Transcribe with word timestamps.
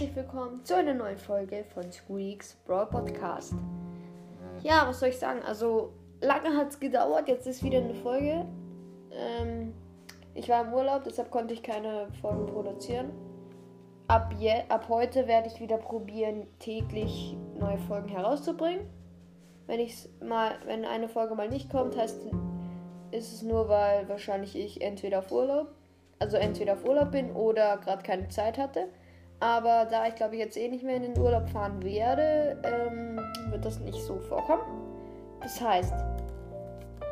herzlich 0.00 0.16
willkommen 0.16 0.64
zu 0.64 0.74
einer 0.76 0.94
neuen 0.94 1.18
Folge 1.18 1.62
von 1.74 1.92
Squeaks 1.92 2.56
Brawl 2.64 2.86
Podcast. 2.86 3.52
Ja, 4.62 4.88
was 4.88 4.98
soll 4.98 5.10
ich 5.10 5.18
sagen? 5.18 5.42
Also, 5.42 5.92
lange 6.22 6.56
hat 6.56 6.70
es 6.70 6.80
gedauert, 6.80 7.28
jetzt 7.28 7.46
ist 7.46 7.62
wieder 7.62 7.80
eine 7.80 7.92
Folge. 7.92 8.46
Ähm, 9.12 9.74
ich 10.32 10.48
war 10.48 10.64
im 10.64 10.72
Urlaub, 10.72 11.04
deshalb 11.04 11.30
konnte 11.30 11.52
ich 11.52 11.62
keine 11.62 12.08
Folgen 12.22 12.46
produzieren. 12.46 13.10
Ab, 14.08 14.32
je, 14.38 14.62
ab 14.70 14.86
heute 14.88 15.28
werde 15.28 15.48
ich 15.48 15.60
wieder 15.60 15.76
probieren, 15.76 16.46
täglich 16.60 17.36
neue 17.58 17.76
Folgen 17.80 18.08
herauszubringen. 18.08 18.86
Wenn 19.66 19.80
ich 19.80 20.08
mal, 20.26 20.52
wenn 20.64 20.86
eine 20.86 21.10
Folge 21.10 21.34
mal 21.34 21.50
nicht 21.50 21.68
kommt, 21.68 21.94
heißt 21.94 22.22
ist 23.10 23.34
es 23.34 23.42
nur, 23.42 23.68
weil 23.68 24.08
wahrscheinlich 24.08 24.56
ich 24.56 24.80
entweder 24.80 25.18
auf 25.18 25.30
Urlaub, 25.30 25.74
also 26.18 26.38
entweder 26.38 26.72
auf 26.72 26.86
Urlaub 26.86 27.10
bin 27.10 27.32
oder 27.32 27.76
gerade 27.76 28.02
keine 28.02 28.28
Zeit 28.28 28.56
hatte. 28.56 28.88
Aber 29.40 29.86
da 29.90 30.06
ich 30.06 30.14
glaube 30.14 30.34
ich 30.34 30.40
jetzt 30.40 30.56
eh 30.56 30.68
nicht 30.68 30.84
mehr 30.84 30.96
in 30.96 31.02
den 31.02 31.18
Urlaub 31.18 31.48
fahren 31.48 31.82
werde, 31.82 32.58
ähm, 32.62 33.18
wird 33.50 33.64
das 33.64 33.80
nicht 33.80 34.00
so 34.02 34.20
vorkommen. 34.20 34.62
Das 35.40 35.60
heißt, 35.60 35.94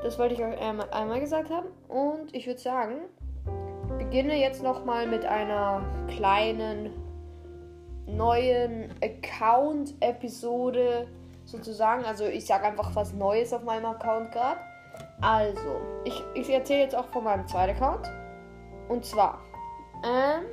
das 0.02 0.18
wollte 0.18 0.34
ich 0.34 0.42
euch 0.42 0.58
einmal, 0.60 1.20
gesagt 1.20 1.50
haben. 1.50 1.68
Und 1.88 2.34
ich 2.34 2.46
würde 2.46 2.60
sagen, 2.60 3.00
beginne 3.98 4.36
jetzt 4.36 4.62
nochmal 4.62 5.06
mit 5.06 5.24
einer 5.24 5.82
kleinen 6.08 6.90
neuen 8.06 8.94
Account-Episode 9.02 11.08
sozusagen. 11.46 12.04
Also 12.04 12.26
ich 12.26 12.46
sage 12.46 12.66
einfach 12.66 12.94
was 12.94 13.14
Neues 13.14 13.52
auf 13.52 13.64
meinem 13.64 13.86
Account 13.86 14.32
gerade. 14.32 14.60
Also, 15.20 15.80
ich, 16.04 16.22
ich 16.34 16.50
erzähle 16.50 16.80
jetzt 16.80 16.94
auch 16.94 17.06
von 17.06 17.24
meinem 17.24 17.46
zweiten 17.48 17.76
Account. 17.76 18.08
Und 18.88 19.04
zwar, 19.04 19.40
ähm, 20.04 20.44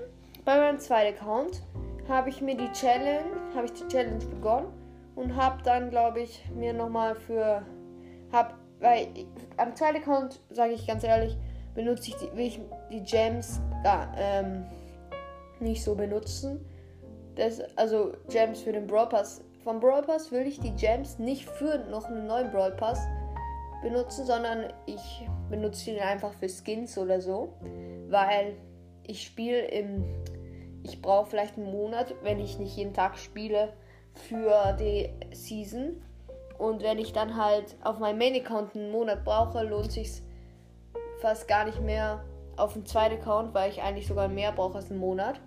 bei 0.45 0.57
meinem 0.59 0.79
zweiten 0.79 1.17
Account 1.17 1.61
habe 2.07 2.29
ich 2.29 2.39
mir 2.39 2.55
die 2.55 2.71
Challenge, 2.71 3.25
habe 3.55 3.65
ich 3.65 3.73
die 3.73 3.87
Challenge 3.87 4.23
begonnen 4.25 4.67
und 5.15 5.35
habe 5.35 5.61
dann, 5.63 5.89
glaube 5.89 6.21
ich, 6.21 6.43
mir 6.55 6.71
nochmal 6.71 7.15
für, 7.15 7.65
habe, 8.31 8.53
weil 8.79 9.07
ich, 9.15 9.25
am 9.57 9.75
zweiten 9.75 9.97
Account, 9.97 10.39
sage 10.51 10.73
ich 10.73 10.85
ganz 10.85 11.03
ehrlich, 11.03 11.35
benutze 11.73 12.09
ich 12.09 12.15
die, 12.17 12.37
will 12.37 12.45
ich 12.45 12.61
die 12.91 13.03
Gems 13.03 13.59
ja, 13.83 14.13
ähm, 14.17 14.65
nicht 15.59 15.83
so 15.83 15.95
benutzen. 15.95 16.63
Das, 17.35 17.59
also 17.75 18.13
Gems 18.29 18.61
für 18.61 18.71
den 18.71 18.87
Brawl 18.87 19.09
Pass. 19.09 19.43
Vom 19.63 19.79
Brawl 19.79 20.03
Pass 20.03 20.31
will 20.31 20.45
ich 20.45 20.59
die 20.59 20.75
Gems 20.75 21.17
nicht 21.17 21.49
für 21.49 21.79
noch 21.89 22.05
einen 22.05 22.27
neuen 22.27 22.51
Brawl 22.51 22.71
Pass 22.71 22.99
benutzen, 23.81 24.25
sondern 24.25 24.71
ich 24.85 25.27
benutze 25.49 25.91
ihn 25.91 25.99
einfach 25.99 26.33
für 26.33 26.47
Skins 26.47 26.97
oder 26.97 27.19
so, 27.19 27.53
weil 28.09 28.55
ich 29.03 29.23
spiele 29.23 29.65
im 29.65 30.03
ich 30.85 31.01
brauche 31.01 31.29
vielleicht 31.29 31.57
einen 31.57 31.71
Monat, 31.71 32.15
wenn 32.21 32.39
ich 32.39 32.59
nicht 32.59 32.77
jeden 32.77 32.93
Tag 32.93 33.17
spiele, 33.17 33.73
für 34.13 34.73
die 34.79 35.09
Season. 35.33 36.01
Und 36.57 36.83
wenn 36.83 36.99
ich 36.99 37.11
dann 37.11 37.35
halt 37.35 37.75
auf 37.83 37.99
meinem 37.99 38.17
Main-Account 38.17 38.75
einen 38.75 38.91
Monat 38.91 39.25
brauche, 39.25 39.63
lohnt 39.63 39.91
sich 39.91 40.21
fast 41.19 41.47
gar 41.47 41.65
nicht 41.65 41.81
mehr 41.81 42.23
auf 42.55 42.73
dem 42.73 42.85
zweiten 42.85 43.15
Account, 43.15 43.53
weil 43.53 43.71
ich 43.71 43.81
eigentlich 43.81 44.07
sogar 44.07 44.27
mehr 44.27 44.51
brauche 44.51 44.75
als 44.75 44.89
einen 44.89 44.99
Monat. 44.99 45.41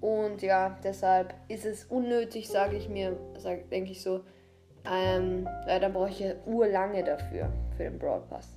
Und 0.00 0.42
ja, 0.42 0.78
deshalb 0.84 1.34
ist 1.48 1.64
es 1.64 1.84
unnötig, 1.86 2.48
sage 2.48 2.76
ich 2.76 2.88
mir, 2.88 3.16
sag, 3.38 3.70
denke 3.70 3.90
ich 3.92 4.02
so. 4.02 4.20
Ähm, 4.88 5.48
weil 5.64 5.80
dann 5.80 5.92
brauche 5.92 6.10
ich 6.10 6.20
ja 6.20 6.34
urlange 6.44 7.02
dafür, 7.02 7.50
für 7.76 7.84
den 7.84 7.98
Broadpass. 7.98 8.56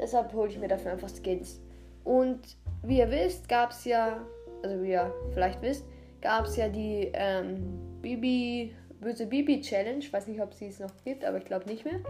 Deshalb 0.00 0.32
hole 0.32 0.50
ich 0.50 0.58
mir 0.58 0.66
dafür 0.66 0.92
einfach 0.92 1.10
Skins. 1.10 1.60
Und 2.02 2.40
wie 2.82 2.98
ihr 2.98 3.10
wisst, 3.10 3.48
gab 3.48 3.70
es 3.70 3.84
ja 3.84 4.20
also 4.62 4.82
wie 4.82 4.90
ihr 4.90 5.12
vielleicht 5.32 5.60
wisst, 5.62 5.84
gab 6.20 6.46
es 6.46 6.56
ja 6.56 6.68
die 6.68 7.10
ähm, 7.14 7.98
Bibi, 8.00 8.74
böse 9.00 9.26
Bibi 9.26 9.60
Challenge. 9.60 9.98
Ich 9.98 10.12
weiß 10.12 10.26
nicht, 10.28 10.40
ob 10.40 10.54
sie 10.54 10.66
es 10.66 10.78
noch 10.78 10.92
gibt, 11.04 11.24
aber 11.24 11.38
ich 11.38 11.44
glaube 11.44 11.68
nicht 11.68 11.84
mehr. 11.84 12.00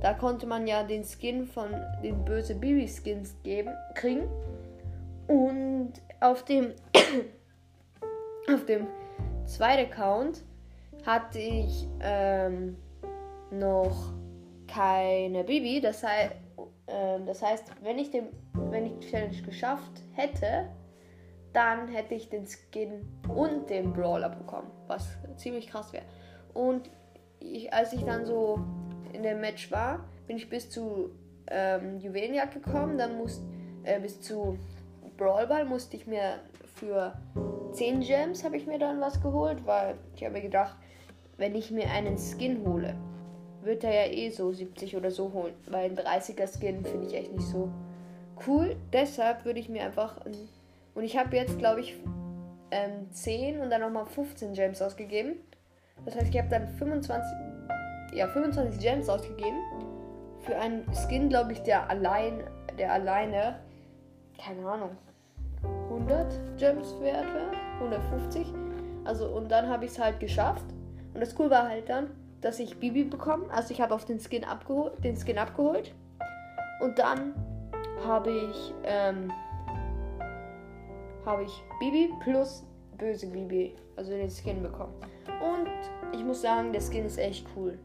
Da 0.00 0.14
konnte 0.14 0.46
man 0.46 0.66
ja 0.66 0.82
den 0.82 1.04
Skin 1.04 1.46
von 1.46 1.68
den 2.02 2.24
böse 2.24 2.54
Bibi 2.54 2.88
Skins 2.88 3.34
geben, 3.42 3.72
kriegen. 3.94 4.28
Und 5.26 5.92
auf 6.20 6.44
dem 6.44 6.72
auf 8.52 8.64
dem 8.66 8.86
zweiten 9.44 9.90
Account 9.90 10.42
hatte 11.04 11.38
ich 11.38 11.88
ähm, 12.00 12.76
noch 13.50 14.12
keine 14.66 15.44
Bibi. 15.44 15.80
Das 15.80 16.02
heißt, 16.02 16.32
äh, 16.86 17.20
das 17.24 17.42
heißt, 17.42 17.64
wenn 17.82 17.98
ich 17.98 18.10
den, 18.10 18.26
wenn 18.54 18.86
ich 18.86 18.92
die 19.00 19.10
Challenge 19.10 19.42
geschafft 19.42 20.02
hätte, 20.12 20.68
dann 21.56 21.88
hätte 21.88 22.14
ich 22.14 22.28
den 22.28 22.46
Skin 22.46 23.08
und 23.28 23.70
den 23.70 23.94
Brawler 23.94 24.28
bekommen, 24.28 24.70
was 24.88 25.08
ziemlich 25.36 25.68
krass 25.68 25.90
wäre. 25.94 26.04
Und 26.52 26.90
ich, 27.40 27.72
als 27.72 27.94
ich 27.94 28.04
dann 28.04 28.26
so 28.26 28.60
in 29.14 29.22
dem 29.22 29.40
Match 29.40 29.72
war, 29.72 30.04
bin 30.26 30.36
ich 30.36 30.50
bis 30.50 30.68
zu 30.68 31.10
ähm, 31.46 31.98
Juwelenjagd 31.98 32.62
gekommen, 32.62 32.98
dann 32.98 33.16
muss 33.16 33.40
äh, 33.84 33.98
bis 34.00 34.20
zu 34.20 34.58
Brawlball 35.16 35.64
musste 35.64 35.96
ich 35.96 36.06
mir 36.06 36.40
für 36.74 37.14
10 37.72 38.00
Gems 38.00 38.44
habe 38.44 38.58
ich 38.58 38.66
mir 38.66 38.78
dann 38.78 39.00
was 39.00 39.22
geholt, 39.22 39.64
weil 39.64 39.96
ich 40.14 40.24
habe 40.24 40.34
mir 40.34 40.42
gedacht, 40.42 40.76
wenn 41.38 41.54
ich 41.54 41.70
mir 41.70 41.90
einen 41.90 42.18
Skin 42.18 42.66
hole, 42.66 42.94
wird 43.62 43.82
er 43.82 44.06
ja 44.06 44.12
eh 44.12 44.28
so 44.28 44.52
70 44.52 44.94
oder 44.94 45.10
so 45.10 45.32
holen, 45.32 45.54
weil 45.70 45.90
ein 45.90 45.96
30er 45.96 46.46
Skin 46.46 46.84
finde 46.84 47.06
ich 47.06 47.14
echt 47.14 47.32
nicht 47.32 47.48
so 47.48 47.70
cool. 48.46 48.76
Deshalb 48.92 49.46
würde 49.46 49.58
ich 49.58 49.70
mir 49.70 49.84
einfach 49.84 50.18
einen 50.26 50.48
und 50.96 51.04
ich 51.04 51.16
habe 51.16 51.36
jetzt, 51.36 51.58
glaube 51.58 51.80
ich, 51.80 51.94
ähm, 52.70 53.12
10 53.12 53.60
und 53.60 53.70
dann 53.70 53.82
nochmal 53.82 54.06
15 54.06 54.54
Gems 54.54 54.80
ausgegeben. 54.80 55.36
Das 56.04 56.16
heißt, 56.16 56.28
ich 56.30 56.38
habe 56.38 56.48
dann 56.48 56.68
25, 56.68 57.36
ja, 58.14 58.26
25 58.26 58.80
Gems 58.80 59.08
ausgegeben. 59.08 59.58
Für 60.40 60.56
einen 60.56 60.86
Skin, 60.94 61.28
glaube 61.28 61.52
ich, 61.52 61.62
der 61.62 61.88
allein, 61.90 62.44
der 62.78 62.94
alleine, 62.94 63.60
keine 64.42 64.66
Ahnung, 64.66 64.96
100 65.90 66.32
Gems 66.56 66.98
wert 67.00 67.26
wäre. 67.26 67.50
150. 67.74 68.46
Also, 69.04 69.28
und 69.28 69.50
dann 69.50 69.68
habe 69.68 69.84
ich 69.84 69.90
es 69.90 69.98
halt 69.98 70.18
geschafft. 70.18 70.64
Und 71.12 71.20
das 71.20 71.38
cool 71.38 71.50
war 71.50 71.68
halt 71.68 71.90
dann, 71.90 72.10
dass 72.40 72.58
ich 72.58 72.78
Bibi 72.78 73.04
bekommen. 73.04 73.50
Also 73.50 73.74
ich 73.74 73.82
habe 73.82 73.94
auf 73.94 74.06
den 74.06 74.18
Skin 74.18 74.44
abgeholt, 74.44 75.04
den 75.04 75.16
Skin 75.16 75.38
abgeholt. 75.38 75.94
Und 76.80 76.98
dann 76.98 77.34
habe 78.06 78.30
ich 78.30 78.74
ähm, 78.84 79.30
habe 81.26 81.44
ich 81.44 81.64
Bibi 81.80 82.10
plus 82.22 82.64
böse 82.96 83.26
Bibi, 83.26 83.74
also 83.96 84.12
den 84.12 84.30
Skin 84.30 84.62
bekommen. 84.62 84.94
Und 85.42 85.68
ich 86.14 86.24
muss 86.24 86.40
sagen, 86.42 86.72
der 86.72 86.80
Skin 86.80 87.04
ist 87.04 87.18
echt 87.18 87.46
cool. 87.56 87.78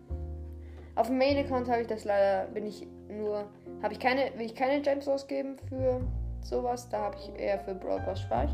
Auf 0.96 1.08
dem 1.08 1.18
Main 1.18 1.38
Account 1.38 1.70
habe 1.70 1.82
ich 1.82 1.88
das 1.88 2.06
leider, 2.06 2.46
bin 2.48 2.66
ich 2.66 2.88
nur, 3.10 3.46
habe 3.82 3.94
ich 3.94 4.00
keine, 4.00 4.32
will 4.38 4.46
ich 4.46 4.56
keine 4.56 4.82
Gems 4.82 5.08
ausgeben 5.08 5.58
für 5.68 6.02
sowas. 6.42 6.90
Da 6.90 7.00
habe 7.00 7.18
ich 7.18 7.40
eher 7.40 7.60
für 7.60 7.76
Brawl 7.76 8.02
Spaß. 8.16 8.52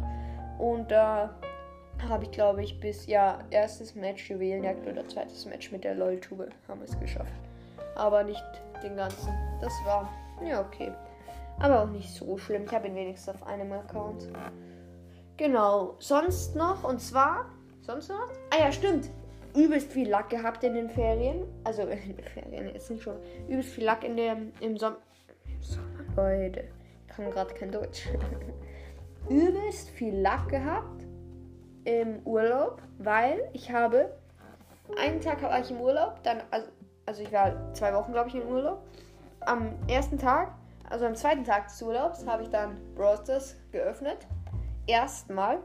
Und 0.57 0.89
da 0.89 1.35
habe 2.07 2.25
ich, 2.25 2.31
glaube 2.31 2.63
ich, 2.63 2.79
bis, 2.79 3.07
ja, 3.07 3.39
erstes 3.49 3.95
Match 3.95 4.29
Juwelenjagd 4.29 4.87
oder 4.87 5.07
zweites 5.07 5.45
Match 5.45 5.71
mit 5.71 5.83
der 5.83 5.95
LOL-Tube 5.95 6.49
haben 6.67 6.79
wir 6.79 6.87
es 6.87 6.99
geschafft. 6.99 7.33
Aber 7.95 8.23
nicht 8.23 8.43
den 8.83 8.95
ganzen. 8.95 9.33
Das 9.61 9.73
war, 9.85 10.11
ja, 10.45 10.61
okay. 10.61 10.91
Aber 11.59 11.83
auch 11.83 11.89
nicht 11.89 12.13
so 12.13 12.37
schlimm. 12.37 12.65
Ich 12.65 12.71
habe 12.71 12.87
ihn 12.87 12.95
wenigstens 12.95 13.35
auf 13.35 13.47
einem 13.47 13.71
Account. 13.71 14.29
Genau. 15.37 15.95
Sonst 15.99 16.55
noch, 16.55 16.83
und 16.83 16.99
zwar. 16.99 17.45
Sonst 17.81 18.09
noch? 18.09 18.29
Ah 18.49 18.59
ja, 18.59 18.71
stimmt. 18.71 19.09
Übelst 19.55 19.91
viel 19.91 20.09
Lack 20.09 20.29
gehabt 20.29 20.63
in 20.63 20.73
den 20.73 20.89
Ferien. 20.89 21.45
Also 21.63 21.81
in 21.83 22.17
den 22.17 22.25
Ferien, 22.25 22.73
jetzt 22.73 22.89
nicht 22.89 23.03
schon. 23.03 23.17
Übelst 23.47 23.69
viel 23.69 23.85
Lack 23.85 24.03
in 24.03 24.17
dem, 24.17 24.51
im 24.59 24.77
Sommer. 24.77 24.97
Sommer, 25.61 26.03
Leute. 26.15 26.65
Ich 27.07 27.15
kann 27.15 27.29
gerade 27.29 27.53
kein 27.53 27.71
Deutsch. 27.71 28.07
Übelst 29.29 29.89
viel 29.91 30.15
Lack 30.15 30.49
gehabt 30.49 31.05
im 31.85 32.19
Urlaub, 32.25 32.81
weil 32.97 33.49
ich 33.53 33.71
habe. 33.71 34.17
Einen 34.97 35.21
Tag 35.21 35.43
war 35.43 35.59
ich 35.59 35.69
im 35.69 35.81
Urlaub, 35.81 36.23
dann, 36.23 36.41
also, 36.49 36.69
also 37.05 37.21
ich 37.21 37.31
war 37.31 37.73
zwei 37.73 37.93
Wochen, 37.93 38.13
glaube 38.13 38.29
ich, 38.29 38.35
im 38.35 38.47
Urlaub. 38.47 38.81
Am 39.41 39.75
ersten 39.89 40.17
Tag, 40.17 40.55
also 40.89 41.05
am 41.05 41.13
zweiten 41.13 41.43
Tag 41.43 41.67
des 41.67 41.81
Urlaubs, 41.81 42.25
habe 42.25 42.43
ich 42.43 42.49
dann 42.49 42.77
Brosters 42.95 43.57
geöffnet 43.71 44.25
erstmal 44.87 45.59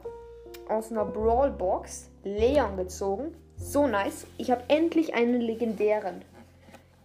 aus 0.68 0.90
einer 0.90 1.04
Brawl 1.04 1.50
Box 1.50 2.10
Leon 2.24 2.76
gezogen. 2.76 3.34
So 3.56 3.86
nice. 3.86 4.26
Ich 4.38 4.50
habe 4.50 4.62
endlich 4.68 5.14
einen 5.14 5.40
legendären. 5.40 6.22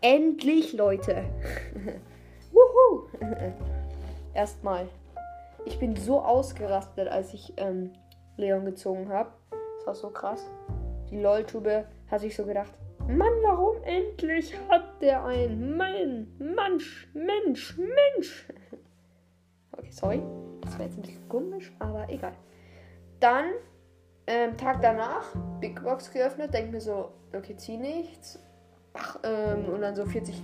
Endlich, 0.01 0.73
Leute. 0.73 1.23
Wuhu. 2.51 3.07
erstmal. 4.33 4.87
Ich 5.65 5.79
bin 5.79 5.95
so 5.95 6.21
ausgerastet, 6.21 7.07
als 7.07 7.33
ich 7.33 7.53
ähm, 7.57 7.91
Leon 8.37 8.65
gezogen 8.65 9.09
habe. 9.09 9.31
Das 9.77 9.87
war 9.87 9.95
so 9.95 10.09
krass. 10.09 10.45
Die 11.09 11.19
LOL-Tube 11.19 11.85
hat 12.09 12.21
sich 12.21 12.35
so 12.35 12.45
gedacht. 12.45 12.71
Mann, 13.07 13.33
warum 13.43 13.81
endlich 13.83 14.53
hat 14.69 15.01
der 15.01 15.23
einen? 15.23 15.77
Mann, 15.77 16.27
Mensch, 16.39 17.09
Mensch, 17.13 17.77
Mensch. 17.77 18.47
Okay, 19.79 19.91
sorry. 19.91 20.23
War 20.77 20.85
jetzt 20.85 20.97
ein 20.97 21.01
bisschen 21.01 21.29
komisch, 21.29 21.71
aber 21.79 22.09
egal. 22.09 22.33
Dann 23.19 23.45
Ähm, 24.29 24.57
Tag 24.57 24.81
danach, 24.81 25.23
Big 25.61 25.81
Box 25.81 26.11
geöffnet, 26.11 26.53
denke 26.53 26.73
mir 26.73 26.81
so, 26.81 27.13
okay, 27.33 27.55
zieh 27.55 27.77
nichts. 27.77 28.37
Ach, 28.93 29.17
ähm, 29.23 29.69
und 29.69 29.81
dann 29.81 29.95
so 29.95 30.05
40 30.05 30.43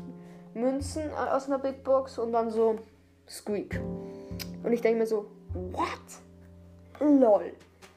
Münzen 0.54 1.12
aus 1.14 1.48
einer 1.48 1.60
Big 1.60 1.84
Box 1.84 2.18
und 2.18 2.32
dann 2.32 2.50
so 2.50 2.78
Squeak. 3.28 3.82
Und 4.64 4.72
ich 4.72 4.80
denke 4.80 5.00
mir 5.00 5.06
so, 5.06 5.26
what? 5.54 6.00
Lol. 7.02 7.52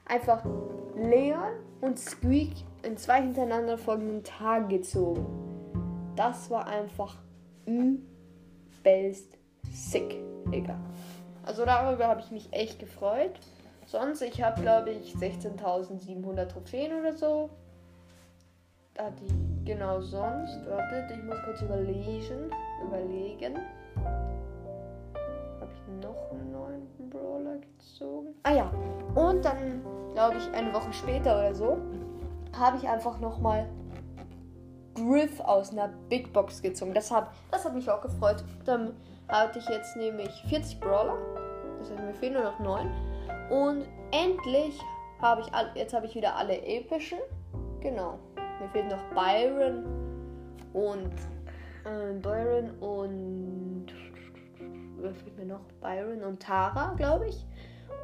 Einfach 0.06 0.44
Leon 0.96 1.52
und 1.80 2.00
Squeak 2.00 2.52
in 2.82 2.96
zwei 2.96 3.22
hintereinander 3.22 3.78
folgenden 3.78 4.24
Tagen 4.24 4.68
gezogen. 4.68 5.24
Das 6.16 6.50
war 6.50 6.66
einfach 6.66 7.16
übelst 7.66 9.38
sick, 9.70 10.16
Digga. 10.52 10.76
Also 11.46 11.64
darüber 11.64 12.08
habe 12.08 12.20
ich 12.20 12.30
mich 12.30 12.52
echt 12.52 12.80
gefreut. 12.80 13.32
Sonst, 13.86 14.20
ich 14.20 14.42
habe 14.42 14.60
glaube 14.60 14.90
ich 14.90 15.14
16.700 15.14 16.48
Trophäen 16.48 16.92
oder 16.98 17.12
so. 17.12 17.48
Da 18.94 19.12
ich 19.24 19.32
genau 19.64 20.00
sonst. 20.00 20.58
Wartet, 20.66 21.10
ich 21.16 21.22
muss 21.22 21.36
kurz 21.44 21.62
überlegen. 21.62 22.50
Überlegen. 22.84 23.58
Habe 25.60 25.70
ich 25.72 26.02
noch 26.02 26.32
einen 26.32 26.50
neuen 26.50 27.10
Brawler 27.10 27.58
gezogen? 27.58 28.34
Ah 28.42 28.52
ja. 28.52 28.70
Und 29.14 29.44
dann, 29.44 29.82
glaube 30.14 30.38
ich, 30.38 30.52
eine 30.52 30.74
Woche 30.74 30.92
später 30.92 31.38
oder 31.38 31.54
so, 31.54 31.78
habe 32.58 32.78
ich 32.78 32.88
einfach 32.88 33.20
nochmal 33.20 33.68
Griff 34.94 35.38
aus 35.40 35.70
einer 35.70 35.88
Big 36.08 36.32
Box 36.32 36.60
gezogen. 36.60 36.92
Das 36.92 37.10
hat, 37.10 37.28
das 37.52 37.64
hat 37.64 37.74
mich 37.74 37.88
auch 37.88 38.00
gefreut. 38.00 38.42
Dann 38.64 38.94
hatte 39.28 39.58
ich 39.58 39.68
jetzt 39.68 39.96
nämlich 39.96 40.30
40 40.48 40.80
Brawler. 40.80 41.18
Das 41.78 41.90
heißt, 41.90 42.00
mir 42.00 42.14
fehlen 42.14 42.34
nur 42.34 42.44
noch 42.44 42.58
9. 42.58 42.90
Und 43.50 43.86
endlich 44.12 44.78
habe 45.20 45.42
ich 45.42 45.52
all, 45.52 45.70
jetzt 45.74 45.94
habe 45.94 46.06
ich 46.06 46.14
wieder 46.14 46.36
alle 46.36 46.60
epischen. 46.62 47.18
Genau. 47.80 48.18
Mir 48.60 48.68
fehlt 48.70 48.88
noch 48.88 49.02
Byron 49.14 49.84
und 50.72 51.12
äh, 51.84 52.12
Byron 52.20 52.70
und 52.80 53.86
was 54.98 55.16
fehlt 55.22 55.36
mir 55.36 55.46
noch? 55.46 55.60
Byron 55.80 56.22
und 56.22 56.40
Tara, 56.40 56.94
glaube 56.94 57.28
ich. 57.28 57.44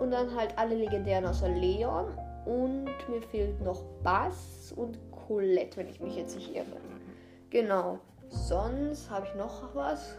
Und 0.00 0.10
dann 0.10 0.34
halt 0.34 0.56
alle 0.58 0.74
legendären 0.74 1.26
außer 1.26 1.48
Leon. 1.48 2.06
Und 2.44 2.90
mir 3.08 3.22
fehlt 3.30 3.60
noch 3.62 3.82
Bass 4.02 4.72
und 4.76 4.98
Colette, 5.26 5.76
wenn 5.76 5.88
ich 5.88 6.00
mich 6.00 6.16
jetzt 6.16 6.34
nicht 6.36 6.54
irre. 6.54 6.66
Genau. 7.50 7.98
Sonst 8.28 9.10
habe 9.10 9.26
ich 9.26 9.34
noch 9.34 9.74
was. 9.74 10.16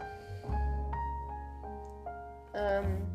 Ähm, 2.54 3.06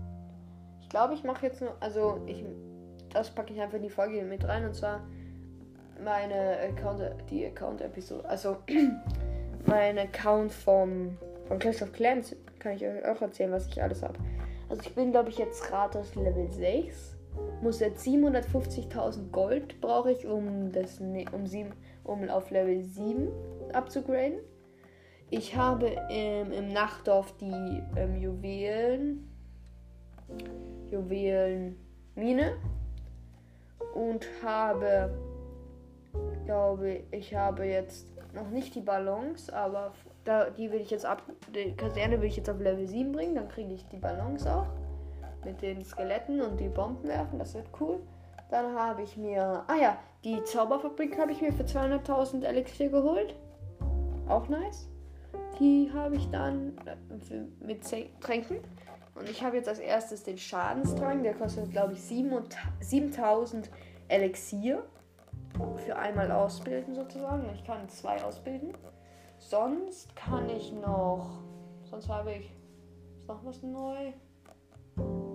ich 0.82 0.90
glaube, 0.90 1.14
ich 1.14 1.24
mache 1.24 1.46
jetzt 1.46 1.62
nur, 1.62 1.76
also 1.80 2.22
ich, 2.26 2.44
das 3.14 3.30
packe 3.30 3.54
ich 3.54 3.62
einfach 3.62 3.78
in 3.78 3.84
die 3.84 3.90
Folge 3.90 4.24
mit 4.24 4.48
rein 4.48 4.66
und 4.66 4.76
zwar 4.76 5.02
meine 6.04 6.58
Account, 6.60 7.02
die 7.30 7.46
Account-Episode, 7.46 8.28
also 8.28 8.58
mein 9.66 9.98
Account 9.98 10.52
vom, 10.52 11.18
von 11.48 11.60
Clash 11.60 11.82
of 11.82 11.92
Clans, 11.92 12.36
kann 12.60 12.74
ich 12.74 12.86
euch 12.86 13.06
auch 13.06 13.22
erzählen, 13.22 13.52
was 13.52 13.68
ich 13.68 13.82
alles 13.82 14.02
habe. 14.02 14.18
Also 14.70 14.84
ich 14.84 14.94
bin, 14.94 15.12
glaube 15.12 15.30
ich, 15.30 15.38
jetzt 15.38 15.72
Ratos 15.72 16.16
Level 16.16 16.50
6. 16.52 17.16
Muss 17.62 17.80
jetzt 17.80 18.06
750.000 18.06 19.32
Gold 19.32 19.80
brauche 19.82 20.12
ich, 20.12 20.26
um 20.26 20.72
das 20.72 21.00
um, 21.00 21.48
7, 21.48 21.72
um 22.04 22.30
auf 22.30 22.50
Level 22.52 22.84
7 22.84 23.30
abzugraden. 23.74 24.40
Ich 25.30 25.56
habe 25.56 25.96
ähm, 26.10 26.52
im 26.52 26.74
Nachtdorf 26.74 27.36
die 27.38 27.84
ähm, 27.96 28.16
Juwelen 28.16 29.29
Juwelenmine 30.92 32.58
und 33.94 34.28
habe, 34.44 35.18
glaube 36.46 37.04
ich, 37.12 37.36
habe 37.36 37.66
jetzt 37.66 38.08
noch 38.34 38.50
nicht 38.50 38.76
die 38.76 38.82
Ballons, 38.82 39.50
aber 39.50 39.94
da, 40.24 40.50
die 40.50 40.72
will 40.72 40.82
ich 40.82 40.92
jetzt 40.92 41.06
ab, 41.06 41.24
die 41.54 41.76
Kaserne 41.76 42.22
will 42.22 42.28
ich 42.28 42.38
jetzt 42.38 42.50
auf 42.50 42.60
Level 42.60 42.88
7 42.88 43.12
bringen, 43.12 43.36
dann 43.36 43.48
kriege 43.48 43.74
ich 43.74 43.88
die 43.88 43.98
Ballons 43.98 44.46
auch 44.46 44.68
mit 45.44 45.62
den 45.62 45.84
Skeletten 45.84 46.42
und 46.42 46.60
die 46.60 46.70
Bomben 46.70 47.08
werfen, 47.08 47.40
das 47.40 47.54
wird 47.56 47.68
cool. 47.80 48.00
Dann 48.52 48.76
habe 48.76 49.04
ich 49.04 49.16
mir, 49.16 49.64
ah 49.68 49.76
ja, 49.80 49.98
die 50.24 50.44
Zauberfabrik 50.44 51.20
habe 51.20 51.32
ich 51.32 51.42
mir 51.42 51.54
für 51.54 51.64
200.000 51.64 52.44
Elixier 52.44 52.90
geholt. 52.90 53.36
Auch 54.28 54.48
nice. 54.50 54.90
Die 55.60 55.92
habe 55.94 56.16
ich 56.16 56.30
dann 56.30 56.78
äh, 56.86 57.66
mit 57.66 57.84
Tränken. 58.22 58.58
Und 59.20 59.30
ich 59.30 59.44
habe 59.44 59.58
jetzt 59.58 59.68
als 59.68 59.80
erstes 59.80 60.24
den 60.24 60.38
Schadenstrang. 60.38 61.24
Der 61.24 61.34
kostet, 61.34 61.72
glaube 61.72 61.92
ich, 61.94 62.02
7000 62.02 63.70
Elixier. 64.08 64.84
Für 65.86 65.98
einmal 65.98 66.32
ausbilden 66.32 66.96
sozusagen. 66.96 67.44
Ich 67.54 67.66
kann 67.66 67.90
zwei 67.90 68.24
ausbilden. 68.24 68.74
Sonst 69.38 70.16
kann 70.16 70.50
ich 70.50 70.72
noch. 70.72 71.42
Sonst 71.84 72.08
habe 72.08 72.32
ich. 72.32 72.50
Ist 73.18 73.28
noch 73.28 73.44
was 73.44 73.62
neu? 73.62 74.14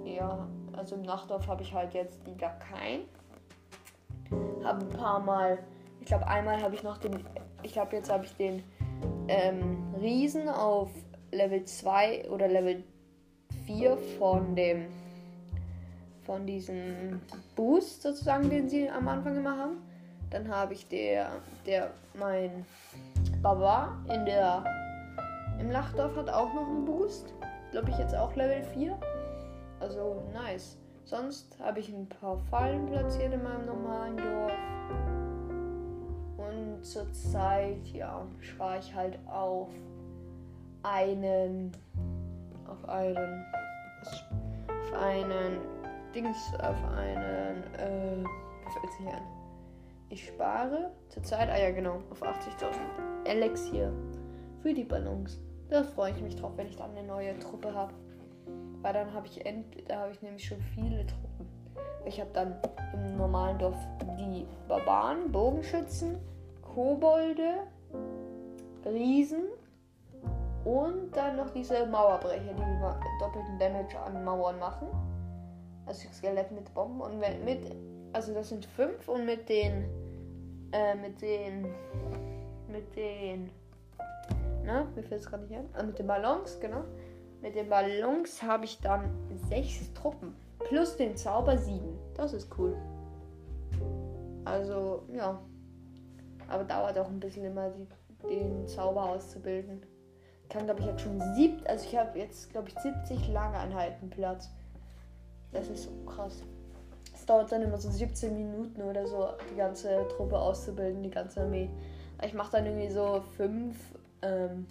Ja, 0.04 0.48
also 0.72 0.94
im 0.94 1.02
Nachtdorf 1.02 1.46
habe 1.46 1.62
ich 1.62 1.74
halt 1.74 1.92
jetzt 1.92 2.26
die 2.26 2.36
kein. 2.36 3.00
Habe 4.64 4.86
ein 4.86 4.88
paar 4.88 5.20
Mal. 5.20 5.58
Ich 6.00 6.06
glaube, 6.06 6.26
einmal 6.26 6.62
habe 6.62 6.74
ich 6.74 6.82
noch 6.82 6.96
den. 6.96 7.22
Ich 7.62 7.72
glaube, 7.72 7.96
jetzt 7.96 8.10
habe 8.10 8.24
ich 8.24 8.34
den 8.36 8.62
ähm, 9.28 9.94
Riesen 10.00 10.48
auf 10.48 10.88
Level 11.32 11.64
2 11.64 12.30
oder 12.30 12.48
Level 12.48 12.82
4 13.66 13.96
von 14.18 14.54
dem 14.54 14.86
von 16.24 16.46
diesem 16.46 17.20
Boost 17.54 18.02
sozusagen, 18.02 18.48
den 18.48 18.68
sie 18.68 18.88
am 18.88 19.08
Anfang 19.08 19.36
immer 19.36 19.56
haben. 19.58 19.76
Dann 20.30 20.48
habe 20.48 20.72
ich 20.72 20.88
der, 20.88 21.32
der 21.66 21.90
mein 22.14 22.64
Baba 23.42 23.96
in 24.08 24.24
der 24.24 24.64
im 25.60 25.70
Lachdorf 25.70 26.16
hat 26.16 26.30
auch 26.30 26.52
noch 26.52 26.66
einen 26.66 26.84
Boost. 26.84 27.32
Glaube 27.70 27.90
ich 27.90 27.98
jetzt 27.98 28.14
auch 28.14 28.34
Level 28.34 28.62
4. 28.74 28.98
Also 29.80 30.22
nice. 30.32 30.78
Sonst 31.04 31.58
habe 31.60 31.80
ich 31.80 31.90
ein 31.90 32.08
paar 32.08 32.38
Fallen 32.50 32.86
platziert 32.86 33.34
in 33.34 33.42
meinem 33.42 33.66
normalen 33.66 34.16
Dorf. 34.16 34.52
Und 36.38 36.84
zurzeit, 36.84 37.86
ja, 37.92 38.26
spare 38.40 38.78
ich 38.78 38.94
halt 38.94 39.18
auf 39.26 39.68
einen 40.82 41.72
auf 42.74 42.88
einen 42.88 43.44
auf 44.68 45.00
einen 45.00 45.58
Dings, 46.14 46.36
auf 46.58 46.84
einen 46.96 47.62
äh, 47.74 48.24
fällt 48.70 48.92
sich 48.98 49.06
an. 49.06 49.22
Ich 50.08 50.26
spare 50.26 50.92
zurzeit, 51.08 51.48
ah 51.50 51.58
ja 51.58 51.70
genau, 51.70 52.00
auf 52.10 52.22
80.000 52.22 53.24
Elixier 53.24 53.92
für 54.62 54.72
die 54.72 54.84
Ballons. 54.84 55.40
Da 55.70 55.82
freue 55.82 56.12
ich 56.12 56.20
mich 56.20 56.36
drauf, 56.36 56.52
wenn 56.56 56.66
ich 56.68 56.76
dann 56.76 56.90
eine 56.90 57.06
neue 57.06 57.38
Truppe 57.38 57.74
habe. 57.74 57.92
Weil 58.82 58.92
dann 58.92 59.12
habe 59.12 59.26
ich 59.26 59.44
endlich, 59.44 59.84
da 59.86 60.00
habe 60.00 60.12
ich 60.12 60.22
nämlich 60.22 60.44
schon 60.44 60.60
viele 60.74 61.06
Truppen. 61.06 61.48
Ich 62.04 62.20
habe 62.20 62.30
dann 62.32 62.54
im 62.92 63.16
normalen 63.16 63.58
Dorf 63.58 63.76
die 64.18 64.46
Barbaren, 64.68 65.32
Bogenschützen, 65.32 66.18
Kobolde, 66.62 67.66
Riesen, 68.84 69.44
und 70.64 71.14
dann 71.14 71.36
noch 71.36 71.50
diese 71.50 71.86
Mauerbrecher, 71.86 72.54
die 72.54 73.20
doppelten 73.20 73.58
Damage 73.58 73.98
an 73.98 74.24
Mauern 74.24 74.58
machen. 74.58 74.88
Also 75.84 76.08
Skelett 76.10 76.50
mit 76.52 76.72
Bomben. 76.72 77.02
Und 77.02 77.18
mit. 77.18 77.76
Also 78.14 78.32
das 78.32 78.48
sind 78.48 78.64
fünf 78.64 79.08
und 79.08 79.26
mit 79.26 79.48
den. 79.48 79.84
Äh, 80.72 80.94
mit 80.94 81.20
den. 81.20 81.66
Mit 82.68 82.96
den. 82.96 83.50
Na, 84.64 84.84
mir 84.94 85.02
fällt 85.02 85.20
es 85.20 85.26
gerade 85.26 85.44
nicht 85.44 85.54
ein. 85.54 85.68
Also 85.74 85.86
mit 85.88 85.98
den 85.98 86.06
Ballons, 86.06 86.58
genau. 86.58 86.84
Mit 87.42 87.54
den 87.54 87.68
Ballons 87.68 88.42
habe 88.42 88.64
ich 88.64 88.80
dann 88.80 89.10
sechs 89.50 89.92
Truppen. 89.92 90.34
Plus 90.60 90.96
den 90.96 91.14
Zauber 91.14 91.58
sieben. 91.58 91.98
Das 92.14 92.32
ist 92.32 92.50
cool. 92.56 92.74
Also, 94.46 95.02
ja. 95.12 95.38
Aber 96.48 96.64
dauert 96.64 96.98
auch 96.98 97.08
ein 97.08 97.20
bisschen 97.20 97.44
immer, 97.44 97.70
die, 97.70 97.86
den 98.26 98.66
Zauber 98.66 99.10
auszubilden 99.10 99.82
kann, 100.54 100.66
glaube 100.66 100.80
ich, 100.80 100.86
jetzt 100.86 101.02
schon 101.02 101.20
sieb, 101.34 101.68
also 101.68 101.84
ich 101.84 101.96
habe 101.96 102.16
jetzt, 102.16 102.50
glaube 102.50 102.68
ich, 102.68 102.78
70 102.78 103.28
Lagereinheiten 103.28 104.08
Platz. 104.08 104.48
Das 105.52 105.68
ist 105.68 105.84
so 105.84 105.90
krass. 106.06 106.42
Es 107.12 107.26
dauert 107.26 107.50
dann 107.50 107.62
immer 107.62 107.78
so 107.78 107.90
17 107.90 108.32
Minuten 108.32 108.82
oder 108.82 109.04
so, 109.06 109.30
die 109.50 109.56
ganze 109.56 110.06
Truppe 110.08 110.38
auszubilden, 110.38 111.02
die 111.02 111.10
ganze 111.10 111.42
Armee. 111.42 111.68
Ich 112.24 112.34
mache 112.34 112.52
dann 112.52 112.66
irgendwie 112.66 112.88
so 112.88 113.24
fünf, 113.36 113.76
ähm, 114.22 114.66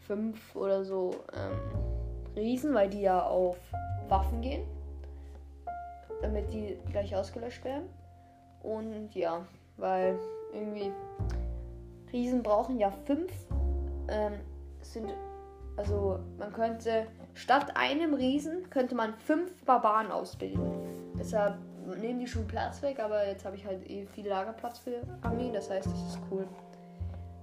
fünf 0.00 0.54
oder 0.54 0.84
so 0.84 1.14
ähm, 1.34 2.36
Riesen, 2.36 2.74
weil 2.74 2.90
die 2.90 3.00
ja 3.00 3.22
auf 3.24 3.56
Waffen 4.08 4.42
gehen, 4.42 4.64
damit 6.20 6.52
die 6.52 6.76
gleich 6.90 7.16
ausgelöscht 7.16 7.64
werden. 7.64 7.88
Und 8.62 9.14
ja, 9.14 9.46
weil 9.78 10.18
irgendwie 10.52 10.92
Riesen 12.12 12.42
brauchen 12.42 12.78
ja 12.78 12.90
fünf 12.90 13.32
ähm, 14.08 14.34
sind, 14.82 15.12
also 15.76 16.18
man 16.38 16.52
könnte 16.52 17.06
statt 17.34 17.76
einem 17.76 18.14
Riesen 18.14 18.68
könnte 18.70 18.94
man 18.94 19.14
fünf 19.14 19.64
Barbaren 19.64 20.10
ausbilden. 20.10 20.72
Deshalb 21.18 21.58
nehmen 21.98 22.20
die 22.20 22.26
schon 22.26 22.46
Platz 22.46 22.82
weg, 22.82 23.00
aber 23.00 23.26
jetzt 23.26 23.44
habe 23.44 23.56
ich 23.56 23.66
halt 23.66 23.88
eh 23.88 24.06
viel 24.06 24.28
Lagerplatz 24.28 24.78
für 24.78 25.02
Armee, 25.22 25.50
das 25.52 25.70
heißt, 25.70 25.86
das 25.86 26.02
ist 26.08 26.18
cool. 26.30 26.46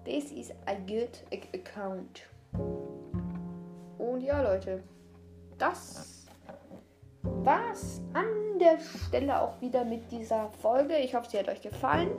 This 0.05 0.31
is 0.31 0.51
a 0.65 0.73
good 0.87 1.23
account. 1.53 2.23
Und 3.97 4.21
ja, 4.21 4.41
Leute, 4.41 4.83
das 5.57 6.27
war's 7.23 8.01
an 8.13 8.59
der 8.59 8.79
Stelle 8.79 9.41
auch 9.41 9.59
wieder 9.61 9.83
mit 9.83 10.11
dieser 10.11 10.49
Folge. 10.61 10.97
Ich 10.97 11.13
hoffe, 11.13 11.29
sie 11.29 11.37
hat 11.37 11.49
euch 11.49 11.61
gefallen. 11.61 12.09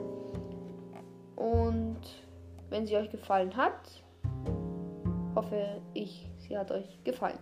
Und 1.35 2.01
wenn 2.69 2.85
sie 2.85 2.95
euch 2.97 3.09
gefallen 3.09 3.55
hat, 3.55 4.03
hoffe 5.39 5.81
ich, 5.93 6.27
sie 6.37 6.57
hat 6.57 6.69
euch 6.69 7.01
gefallen. 7.05 7.39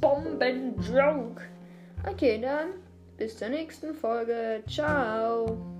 Bombenjoke! 0.00 1.42
Okay, 2.10 2.40
dann 2.40 2.70
bis 3.18 3.36
zur 3.36 3.50
nächsten 3.50 3.94
Folge. 3.94 4.62
Ciao! 4.66 5.79